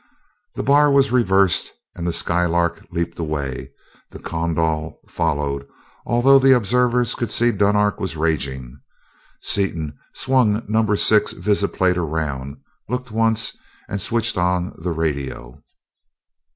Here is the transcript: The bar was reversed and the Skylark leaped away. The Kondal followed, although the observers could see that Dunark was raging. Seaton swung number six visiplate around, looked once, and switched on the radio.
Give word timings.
The 0.55 0.63
bar 0.63 0.89
was 0.89 1.11
reversed 1.11 1.73
and 1.95 2.07
the 2.07 2.11
Skylark 2.11 2.83
leaped 2.89 3.19
away. 3.19 3.71
The 4.09 4.17
Kondal 4.17 4.97
followed, 5.07 5.67
although 6.07 6.39
the 6.39 6.55
observers 6.55 7.13
could 7.13 7.31
see 7.31 7.51
that 7.51 7.59
Dunark 7.59 7.99
was 7.99 8.17
raging. 8.17 8.79
Seaton 9.43 9.93
swung 10.15 10.63
number 10.67 10.95
six 10.95 11.33
visiplate 11.33 11.97
around, 11.99 12.57
looked 12.89 13.11
once, 13.11 13.55
and 13.87 14.01
switched 14.01 14.39
on 14.39 14.73
the 14.75 14.91
radio. 14.91 15.61